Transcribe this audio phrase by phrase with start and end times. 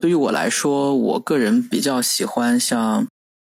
[0.00, 3.06] 对于我来说，我个人比较喜欢像，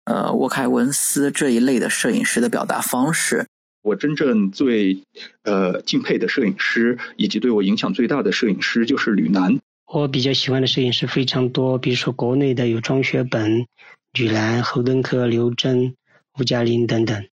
[0.04, 3.46] 呃，沃凯文斯这一类的摄影师的表达方式。
[3.80, 5.02] 我真正最
[5.44, 9.59] 呃敬佩的摄影师，以及对我影响最大的摄影师就是吕楠。
[9.86, 13.66] 我比较喜欢的摄影师非常多，比如说国内的有庄学本、
[14.12, 15.95] 吕楠、侯登科、刘真、
[16.38, 17.26] 吴嘉玲等等。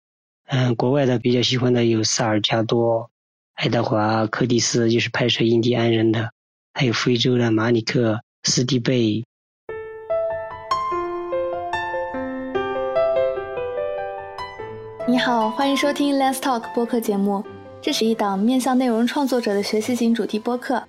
[0.47, 3.11] 嗯，国外的比较喜欢的有萨尔加多、
[3.55, 6.31] 爱德华·柯蒂斯，就是拍摄印第安人的，
[6.73, 8.21] 还有非洲的马里克。
[8.45, 9.23] 斯蒂贝，
[15.07, 17.45] 你好，欢迎收听 Let's Talk 播客节目。
[17.83, 20.83] 这是一档面向内容创作者的学习型主题播客。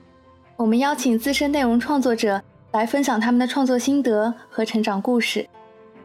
[0.55, 2.41] 我们邀请资深内容创作者
[2.71, 5.45] 来分享他们的创作心得和成长故事。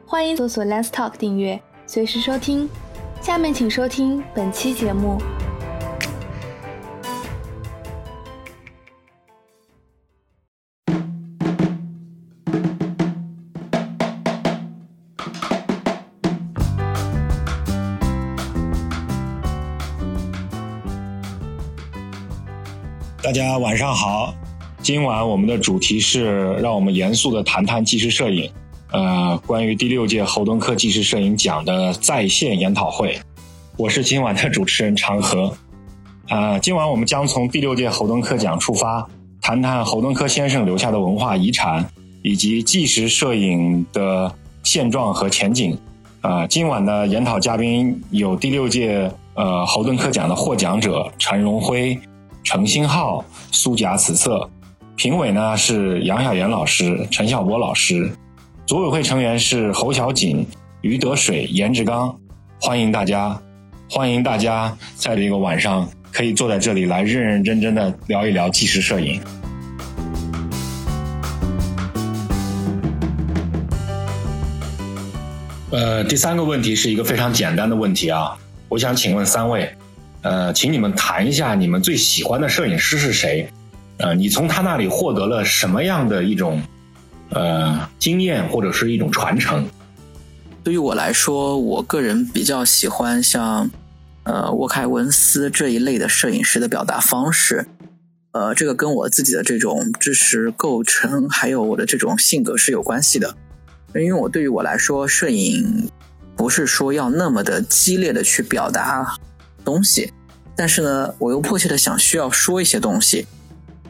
[0.05, 2.69] 欢迎搜索 Let's Talk 订阅，随时收听。
[3.20, 5.17] 下面请收听本期节目。
[23.27, 24.32] 大家晚上好，
[24.80, 28.48] 今晚我们的主题是让我们严肃的谈谈纪实摄影，
[28.92, 33.19] 呃，关于第六届侯登科纪实摄影奖的在线研讨会。
[33.77, 35.52] 我是今晚的主持人长河，
[36.28, 39.04] 啊，今晚我们将从第六届侯登科奖出发，
[39.42, 41.84] 谈谈侯登科先生留下的文化遗产
[42.22, 44.32] 以及纪实摄影的
[44.62, 45.77] 现状和前景。
[46.20, 51.98] 啊，今晚的研讨嘉宾有第六届呃侯登科奖的获奖者陈荣辉。
[52.47, 54.48] 程星浩、苏甲此色，
[54.94, 58.08] 评委呢是杨晓岩老师、陈晓波老师，
[58.66, 60.47] 组委会成员是侯小锦、
[60.80, 62.16] 于德水、严志刚。
[62.61, 63.36] 欢迎大家，
[63.91, 69.20] 欢迎大家在这个晚上可以坐在这里来认认真真的聊一聊纪实摄影。
[75.72, 78.38] 呃，第三个问题是一个非常简单的问题啊，
[78.69, 79.69] 我想请问三位。
[80.22, 83.49] 呃，请你们谈一下你们最喜欢的摄影师是谁？
[83.99, 86.60] 呃，你从他那里获得了什么样的一种
[87.31, 89.66] 呃经验或者是一种传承？
[90.62, 93.71] 对于我来说，我个人比较喜欢像
[94.25, 97.66] 呃沃凯文斯这一类的摄影师的表达方式。
[98.33, 103.34] 呃，这个跟我自己的这种知识构成还有我的这种性格是有关系的。
[103.94, 105.88] 因为我对于我来说，摄影
[106.37, 109.16] 不是说要那么的激烈的去表达
[109.66, 110.10] 东西。
[110.59, 113.27] 但是呢，我又迫切的想需要说一些东西，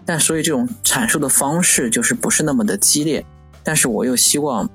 [0.04, 3.24] 但所以这种阐述的方式就是不是那么的激烈，
[3.62, 4.68] 但是我又希望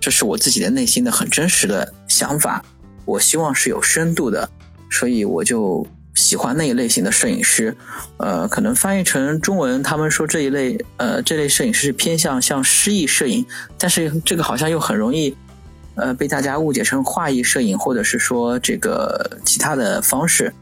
[0.00, 2.64] 这是我自己的内心的很真实的想法，
[3.04, 4.50] 我希望是有深度的，
[4.90, 5.86] 所以我就
[6.16, 7.76] 喜欢那一类型的摄影师，
[8.16, 13.46] 呃，可能翻译成中文，他们说这一类呃这类摄影师是偏向像诗意摄影，
[13.78, 15.36] 但是这个好像又很容易
[15.96, 20.52] 呃被大家误解成画意摄影，或者是说这个其他的方式。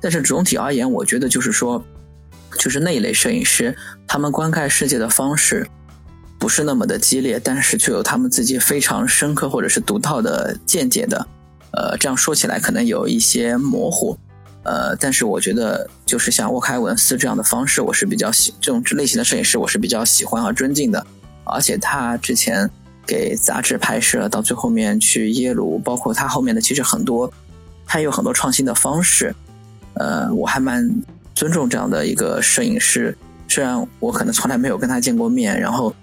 [0.00, 1.84] 但是总体而言，我觉得就是说，
[2.58, 5.66] 就是那一类摄影师，他们观看世界的方式
[6.38, 11.26] 不是那么的激烈，但是却有他们自己非常深刻或者是独到的见解的。
[11.72, 14.16] 呃，这样说起来可能有一些模糊，
[14.62, 21.04] 呃，但是我觉得就是像沃凯文斯这样的方式，我是比较喜这种类型的摄影师，我是比较喜欢和尊敬的。
[21.44, 22.70] 而且他之前
[23.06, 27.32] 给杂志拍摄，到最后面去耶鲁，包括他后面的其实很多，
[27.86, 29.34] 他有很多创新的方式。
[29.94, 30.90] 呃，我还蛮
[31.34, 33.16] 尊重这样的一个摄影师，
[33.48, 35.94] 虽然我可能从来没有跟他见过面，然后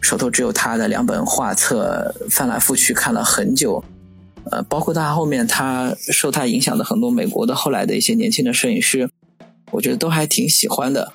[0.00, 3.82] 手头只有他的两本画册，翻来覆去看了很久。
[4.50, 9.08] 呃，包括他后面他受他影响的很多美国的后来的一些年轻的摄影师，
[9.70, 11.12] 我觉得都还挺喜欢的。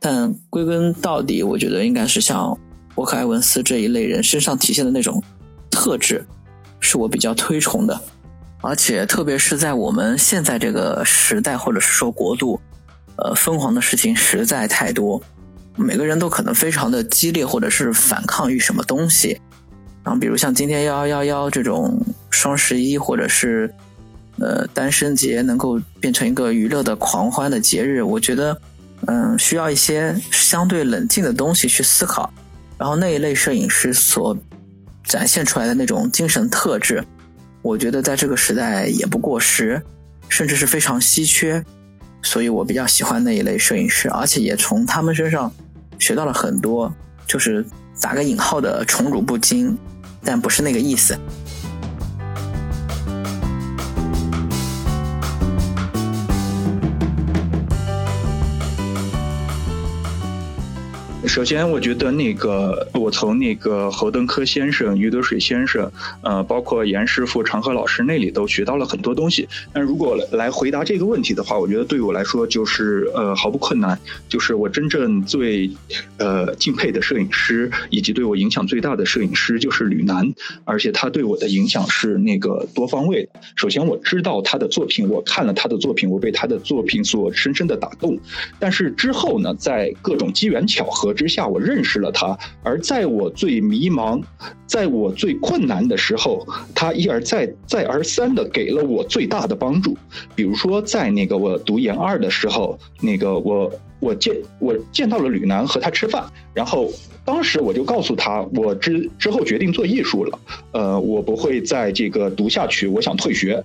[0.00, 2.58] 但归根到底，我觉得应该是像
[2.96, 5.22] 沃克·埃文斯这一类人身上体现的那种
[5.70, 6.24] 特质，
[6.80, 8.00] 是我比较推崇的。
[8.60, 12.58] 而且，特别是在我们现在这个时代，或者是说国度，
[13.16, 15.22] 呃，疯狂的事情实在太多，
[15.76, 19.38] 每个人都可能非常的激烈，或者是反抗于什么东西。
[20.02, 23.70] 然后，比如像今天幺幺幺幺这种双十一，或者是
[24.38, 28.58] 呃单身节，能够变成一个娱乐的狂欢的节日，我觉得，
[29.06, 32.32] 嗯，需要一些相对冷静的东西去思考。
[32.78, 34.36] 然后那一类摄影师所
[35.04, 37.04] 展现出来的那种精神特质。
[37.62, 39.82] 我觉得在这个时代也不过时，
[40.28, 41.64] 甚至是非常稀缺，
[42.22, 45.50] 所以我比较喜欢那一类摄影师，而且也从他们身上
[45.98, 46.94] 学到了很多，
[47.26, 47.64] 就是
[48.00, 49.78] 打个引号的宠辱不惊，
[50.22, 51.18] 但不是那个意思。
[61.34, 65.90] 首先，我觉得那个我从那个侯登科先生、余德水先生，
[66.22, 69.48] 呃，包括严师傅、长河老师那里都学到了很多东西。
[69.72, 73.98] 但如果来回答这个问题的话，我觉得对我来说就是呃毫不困难。
[74.28, 75.68] 就是我真正最
[76.18, 80.32] 呃敬佩的摄影师，以及对我影响最大的摄影师就是吕楠，
[80.64, 83.40] 而且他对我的影响是那个多方位的。
[83.56, 88.16] 首先，我知道他的作品，我看了他的作品，我被他的作品所深深的打动。
[88.60, 92.36] 但是之后呢，在各种机缘巧合之之下，我认识了他。
[92.62, 94.22] 而在我最迷茫、
[94.66, 99.96] 在我最困难的时候，他一而再、再而三的给了我最大的帮助。
[100.34, 106.22] 比如说，在那个我读研二的时候，那个我我见我见到了吕楠，和他吃饭，
[106.52, 106.90] 然后
[107.24, 110.38] 当时我就告诉他，我之之后决定做艺术了，
[110.72, 113.64] 呃，我不会再这个读下去，我想退学。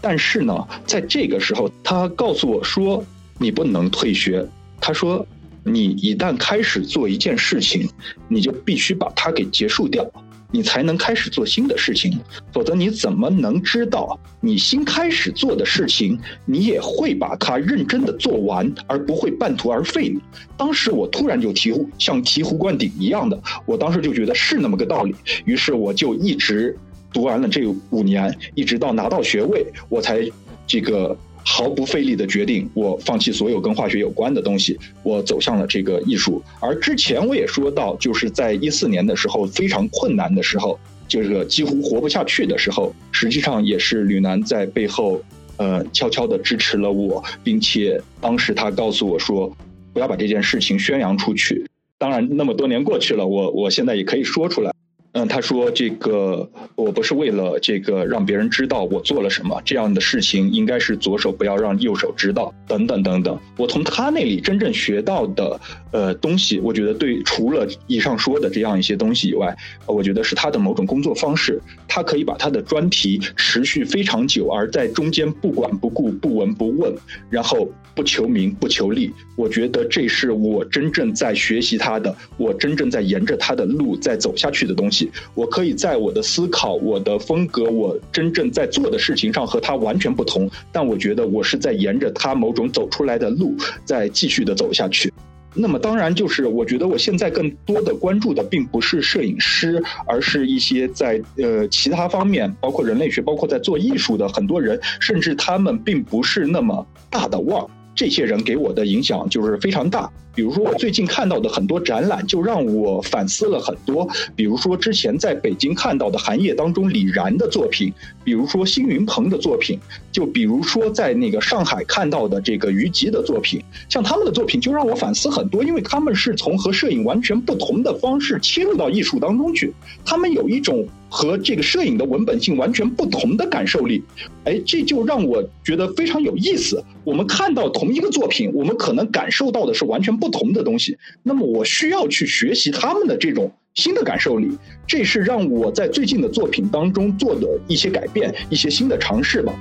[0.00, 3.04] 但是呢，在这个时候，他告诉我说。
[3.38, 4.48] 你不能退学。
[4.80, 5.26] 他说
[5.68, 7.90] ：“你一旦开始做一件事情，
[8.28, 10.08] 你就必须把它给结束掉，
[10.52, 12.16] 你才能开始做新的事情。
[12.52, 20.14] 否则，你怎么能知道你新开始做的事情，你也会把它认真的做完，而不会半途而废？”
[20.56, 23.36] 当时我突然就醍醐像醍醐灌顶一样的，
[23.66, 25.14] 我当时就觉得是那么个道理。
[25.46, 26.78] 于是我就一直
[27.12, 30.20] 读完了这五年，一直到拿到学位，我才
[30.64, 31.18] 这个。
[31.48, 36.42] 毫不费力的决定，我放弃所有跟化学有关的东西，我走向了这个艺术。
[36.60, 40.76] 而之前我也说到，就是在一四年的时候非常困难的时候，
[41.06, 45.22] 就是几乎活不下去的时候，实际上也是吕楠在背后，
[45.56, 49.56] 呃，悄悄的支持了我，并且当时他告诉我说，
[49.92, 51.64] 不要把这件事情宣扬出去。
[51.96, 54.74] 当然，那么多年过去了，我我现在也可以说出来。
[55.16, 63.40] 嗯，他说这个我不是为了这个让别人知道我做了什么，这样的事情应该是左手不要让右手知道，等等等等。
[63.56, 65.58] 我从他那里真正学到的
[65.90, 71.58] 呃东西，我觉得对，除了以上说的这样一些东西以外，我觉得是他的某种工作方式，
[71.88, 76.94] 他可以把他的专题持续非常久，而在中间不管不顾、不闻不问，
[77.30, 79.10] 然后不求名不求利。
[79.34, 85.05] 我觉得这是我真正在学习他的，我真正在沿着他的路在走下去的东西。
[85.34, 93.54] 我可以在我的思考、我的风格、我真正在做的事情上和他完全不同，但我觉得我是在沿着他某种走出来的路
[93.84, 95.12] 在继续的走下去。
[95.58, 107.64] 那么当然就是我觉得我现在更多的关注的并不是摄影师，而是一些在呃其他方面，包括人类学、包括在做艺术的很多人，甚至他们并不是那么大的腕。
[107.94, 110.10] 这些人给我的影响就是非常大。
[110.36, 114.06] 比如说，我最近看到的很多展览，就让我反思了很多。
[114.36, 117.90] 比如说，之前在北京看到的寒夜当中李然的作品，
[118.22, 119.78] 比如说辛云鹏的作品，
[120.12, 129.72] 就比如说在那个上海看到的这个于吉的作品，像他们的作品就让我反思很多，因为他们是从和摄影完全不同的方式切入到艺术当中去，
[130.04, 130.86] 他们有一种。
[131.08, 134.02] 和这个摄影的文本性完全不同的感受力，
[134.44, 136.82] 哎，这就让我觉得非常有意思。
[137.04, 140.98] 我们看到同一个作品，我们可能感受到的是完全不不同的东西。
[141.22, 149.54] 那么，我需要去学习他们的这种新的感受力，这是让我在最近的作品当中做的一些改变，一些新的尝试吧。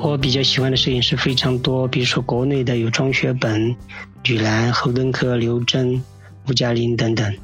[0.00, 3.76] 我比较喜欢的摄影师非常多，比如说国内的有庄学本、
[4.24, 6.02] 吕兰、侯登科、刘真、
[6.48, 7.34] 吴嘉玲等等。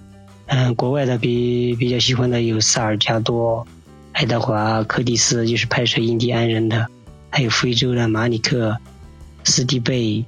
[0.52, 3.64] 嗯，国外的比比较喜欢的有萨尔加多、
[4.12, 6.86] 爱德华·柯蒂斯，就是拍摄印第安人的；
[7.30, 8.76] 还有非洲的马里克、
[9.44, 10.24] 斯蒂贝。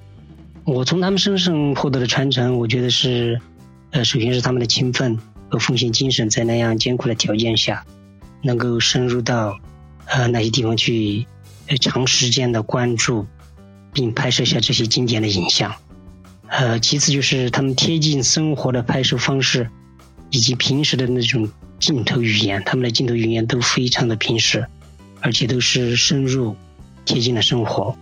[0.62, 3.40] 我从他们身上获得的传承，我觉得是，
[3.90, 7.84] 呃，首先是他们的勤奋和奉献精神，在那样艰苦的条件下，
[8.42, 9.58] 能够深入到，
[10.06, 11.26] 呃，那些地方去。
[11.80, 13.26] 长时间的关注，
[13.94, 15.74] 并拍摄下这些经典的影像。
[16.48, 19.70] 呃，其次就是他们贴近生活的拍摄方式，
[20.32, 21.48] 以及平时的那种
[21.78, 22.60] 镜头语言。
[22.66, 24.66] 他们的镜头语言都非常的平实，
[25.20, 26.56] 而且都是深入、
[27.04, 27.96] 贴近的生活。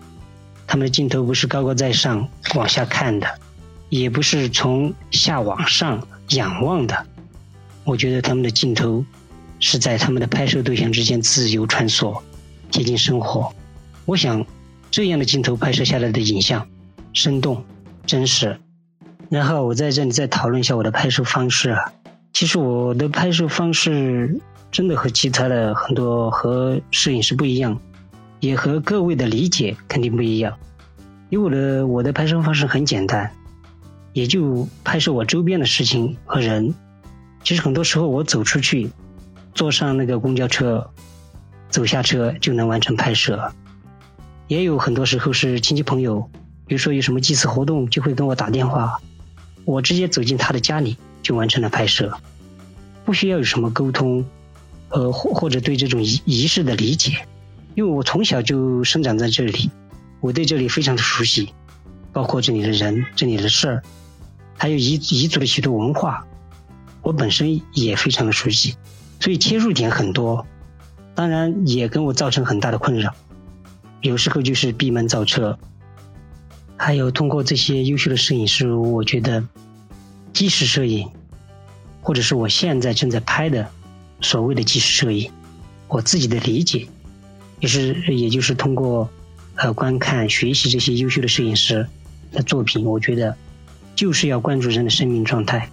[0.66, 3.26] 他们的镜头不是高高在上往下看的，
[3.90, 7.06] 也不是从下往上仰望的。
[7.84, 9.04] 我觉得他们的镜头
[9.58, 12.22] 是在他们的拍摄对象之间自由穿梭。
[12.70, 13.52] 贴近生活，
[14.04, 14.46] 我想
[14.92, 16.68] 这样的镜头拍摄下来的影像
[17.12, 17.64] 生动、
[18.06, 18.60] 真实。
[19.28, 21.76] 然后我在这里再讨论一下我的拍摄方式。
[22.32, 27.80] 其实我的拍摄方式真的和其他的很多和摄影师不一样，
[28.40, 30.56] 也和各位的理解肯定不一样。
[31.28, 33.30] 因为我的我的拍摄方式很简单，
[34.12, 36.74] 也就拍摄我周边的事情和人。
[37.44, 38.90] 其实很多时候我走出去，
[39.54, 40.90] 坐上那个公交车。
[41.68, 43.52] 走下车就能完成拍摄。
[44.48, 46.28] 也有很多时候是亲戚朋友，
[46.66, 48.98] 比如说有什么祭祀活动，就会跟我打电话，
[49.64, 50.96] 我直接走进他的家里
[51.30, 52.18] 就完成了拍摄，
[53.04, 54.26] 不需要有什么沟通，
[54.88, 57.24] 呃或或者对这种仪仪式的理解，
[57.76, 59.70] 因为我从小就生长在这里，
[60.18, 61.54] 我对这里非常的熟悉，
[62.12, 63.82] 包括这里的人、这里的事儿，
[64.58, 66.26] 还有彝彝族的许多文化，
[67.00, 68.74] 我本身也非常的熟悉，
[69.20, 70.44] 所以切入点很多，
[71.14, 73.14] 当然也跟我造成很大的困扰。
[74.00, 75.60] 有时候就是闭门造车，
[76.76, 79.44] 还有通过这些优秀的摄影师，我觉得
[80.32, 81.10] 纪实摄影，
[82.00, 83.68] 或者是我现在正在拍的
[84.20, 85.30] 所谓的纪实摄影，
[85.88, 86.86] 我自己的理解，
[87.60, 89.08] 也是也就是通过
[89.56, 91.86] 呃观看学习这些优秀的摄影师
[92.32, 93.36] 的作品，我觉得
[93.94, 95.70] 就是要关注人的生命状态，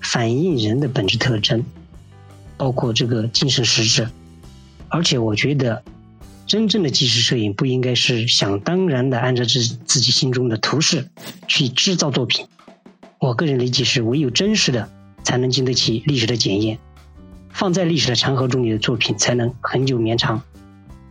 [0.00, 1.64] 反映人的本质特征，
[2.56, 4.08] 包括这个精神实质，
[4.88, 5.82] 而且我觉得。
[6.46, 11.10] 真正的纪实摄影不应该是想当然的按照自自己心中的图式
[11.48, 12.46] 去制造作品。
[13.18, 14.88] 我个人理解是，唯有真实的
[15.26, 16.78] 才能经得起历史的检验，
[17.50, 20.40] 放在历史的长河中，你的作品才能恒久绵长。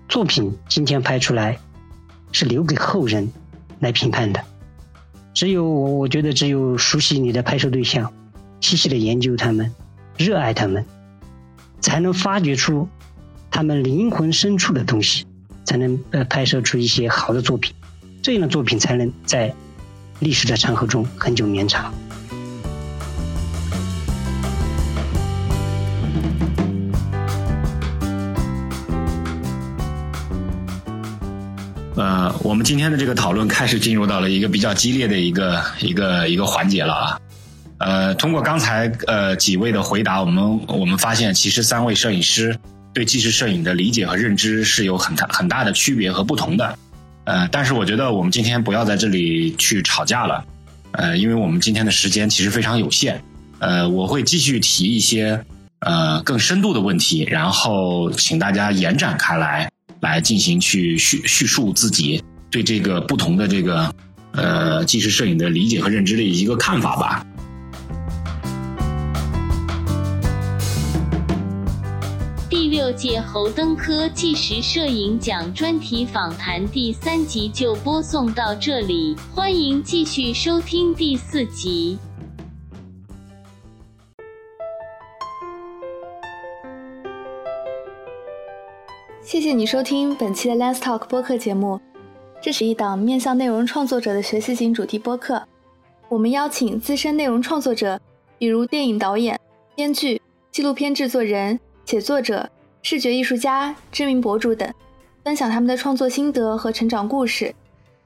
[0.07, 1.59] 作品今天拍出来，
[2.31, 3.29] 是留给后人
[3.81, 4.41] 来评判的。
[5.33, 8.13] 只有我，我觉得只有熟悉你的拍摄对象，
[8.61, 9.73] 细细的研究他们，
[10.17, 10.85] 热爱他们，
[11.81, 12.87] 才能发掘出。
[13.51, 15.25] 他们灵魂深处的东西，
[15.65, 17.73] 才能呃拍摄出一些好的作品，
[18.21, 19.53] 这样的作品才能在
[20.19, 21.93] 历史的长河中恒久绵长。
[32.55, 37.19] 我们今天的这个讨论开始进入到了一个比较激烈的一个一个一个环节了啊。
[37.79, 42.57] 呃，通过刚才呃几位的回答，我们我们发现其实三位摄影师。
[42.93, 46.79] 对纪实摄影的理解和认知是有很大很大的区别和不同的，
[47.25, 50.45] 呃，但是我觉得我们今天不要在这里去吵架了，
[50.93, 53.21] 呃，因为我们今天的时间其实非常有限，
[53.59, 55.43] 呃，我会继续提一些
[55.79, 59.69] 呃更深度的问题，然后请大家延展开来，
[59.99, 62.23] 来进行去叙叙述自己
[62.55, 63.93] 对这个不同的这个
[64.31, 67.25] 呃纪实摄影的理解和认知的一个看法吧。
[72.49, 81.99] 第六届侯登科纪实摄影奖专题访谈第三集就播送到这里，欢迎继续收听第四集。
[89.21, 91.81] 谢谢你收听本期的 Let's Talk 播客节目，
[92.45, 95.41] 这是一档面向内容创作者的学习型主题播客。
[96.07, 97.99] 我们邀请资深内容创作者，
[98.37, 99.35] 比如电影导演、
[99.73, 100.21] 编剧、
[100.51, 102.47] 纪录片制作人、写作者。
[102.83, 104.71] 视觉艺术家、知名博主等，
[105.23, 107.51] 分享他们的创作心得和成长故事。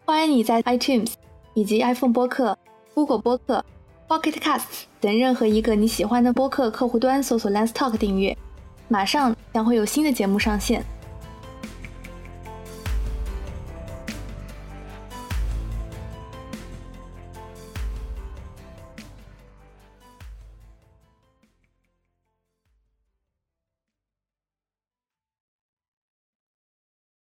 [0.05, 1.11] 欢迎你在 iTunes
[1.53, 2.57] 以及 iPhone 播客、
[2.93, 3.65] Google 播客、
[4.07, 8.37] Pocket Casts 等任何一个你喜欢的播客客户端搜索 Lens Talk 订阅。
[8.87, 10.81] 马上将会有新的节目上线。